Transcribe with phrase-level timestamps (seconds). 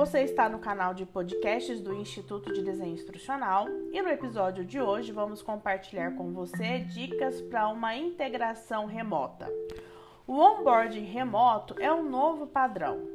[0.00, 4.80] Você está no canal de podcasts do Instituto de Desenho Instrucional e no episódio de
[4.80, 9.46] hoje vamos compartilhar com você dicas para uma integração remota.
[10.26, 13.06] O onboarding remoto é um novo padrão.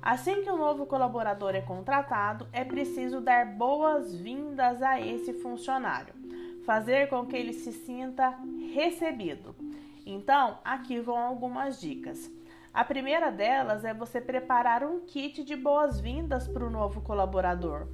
[0.00, 6.14] Assim que um novo colaborador é contratado, é preciso dar boas-vindas a esse funcionário,
[6.64, 8.38] fazer com que ele se sinta
[8.72, 9.52] recebido.
[10.06, 12.30] Então, aqui vão algumas dicas.
[12.72, 17.88] A primeira delas é você preparar um kit de boas-vindas para o novo colaborador,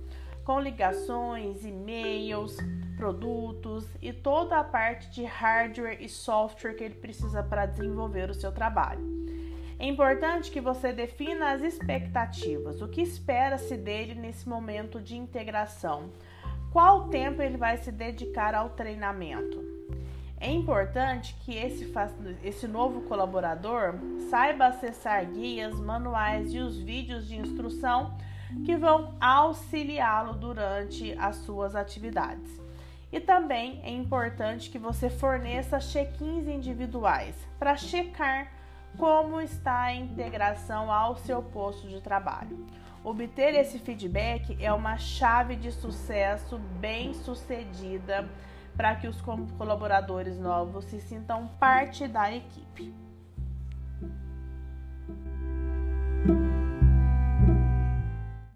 [0.44, 2.58] com ligações, e-mails,
[2.94, 8.34] produtos e toda a parte de hardware e software que ele precisa para desenvolver o
[8.34, 9.00] seu trabalho.
[9.78, 16.10] É importante que você defina as expectativas, o que espera-se dele nesse momento de integração,
[16.70, 19.75] qual tempo ele vai se dedicar ao treinamento.
[20.38, 21.90] É importante que esse,
[22.42, 23.94] esse novo colaborador
[24.28, 28.14] saiba acessar guias, manuais e os vídeos de instrução
[28.64, 32.60] que vão auxiliá-lo durante as suas atividades.
[33.10, 38.52] E também é importante que você forneça check-ins individuais para checar
[38.98, 42.66] como está a integração ao seu posto de trabalho.
[43.02, 48.28] Obter esse feedback é uma chave de sucesso bem sucedida
[48.76, 49.20] para que os
[49.56, 52.94] colaboradores novos se sintam parte da equipe.